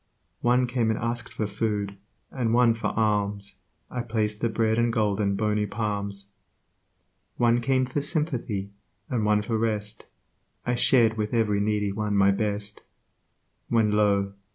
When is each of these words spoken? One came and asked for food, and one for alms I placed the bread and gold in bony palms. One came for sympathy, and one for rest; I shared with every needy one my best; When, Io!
One 0.41 0.65
came 0.65 0.89
and 0.89 0.97
asked 0.97 1.31
for 1.31 1.45
food, 1.45 1.95
and 2.31 2.55
one 2.55 2.73
for 2.73 2.87
alms 2.87 3.59
I 3.91 4.01
placed 4.01 4.41
the 4.41 4.49
bread 4.49 4.79
and 4.79 4.91
gold 4.91 5.21
in 5.21 5.35
bony 5.35 5.67
palms. 5.67 6.31
One 7.37 7.61
came 7.61 7.85
for 7.85 8.01
sympathy, 8.01 8.71
and 9.11 9.25
one 9.25 9.43
for 9.43 9.59
rest; 9.59 10.07
I 10.65 10.73
shared 10.73 11.17
with 11.17 11.35
every 11.35 11.59
needy 11.59 11.91
one 11.91 12.15
my 12.17 12.31
best; 12.31 12.81
When, 13.69 13.93
Io! 13.93 14.33